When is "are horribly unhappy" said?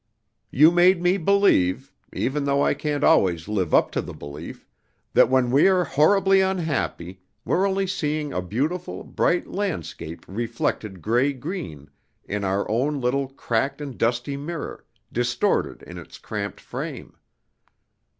5.67-7.21